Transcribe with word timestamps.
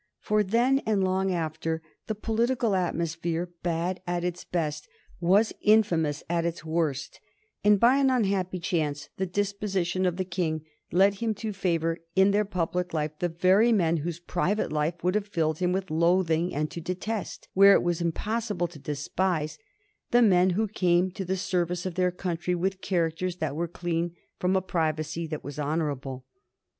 For 0.19 0.41
then 0.41 0.79
and 0.87 1.03
long 1.03 1.31
after, 1.31 1.83
the 2.07 2.15
political 2.15 2.73
atmosphere, 2.73 3.51
bad 3.61 4.01
at 4.07 4.23
its 4.23 4.43
best, 4.43 4.87
was 5.19 5.53
infamous 5.61 6.23
at 6.27 6.43
its 6.43 6.65
worst, 6.65 7.19
and 7.63 7.79
by 7.79 7.97
an 7.97 8.09
unhappy 8.09 8.57
chance 8.57 9.09
the 9.17 9.27
disposition 9.27 10.07
of 10.07 10.17
the 10.17 10.25
King 10.25 10.63
led 10.91 11.19
him 11.21 11.35
to 11.35 11.53
favor 11.53 11.99
in 12.15 12.31
their 12.31 12.45
public 12.45 12.95
life 12.95 13.11
the 13.19 13.29
very 13.29 13.71
men 13.71 13.97
whose 13.97 14.19
private 14.19 14.71
life 14.73 15.03
would 15.03 15.13
have 15.13 15.27
filled 15.27 15.59
him 15.59 15.71
with 15.71 15.91
loathing, 15.91 16.51
and 16.51 16.71
to 16.71 16.81
detest, 16.81 17.47
where 17.53 17.73
it 17.73 17.83
was 17.83 18.01
impossible 18.01 18.65
to 18.69 18.79
despise, 18.79 19.59
the 20.09 20.23
men 20.23 20.49
who 20.57 20.67
came 20.67 21.11
to 21.11 21.23
the 21.23 21.37
service 21.37 21.85
of 21.85 21.93
their 21.93 22.09
country 22.09 22.55
with 22.55 22.81
characters 22.81 23.35
that 23.35 23.55
were 23.55 23.67
clean 23.67 24.15
from 24.39 24.55
a 24.55 24.63
privacy 24.63 25.27
that 25.27 25.43
was 25.43 25.59
honorable. 25.59 26.25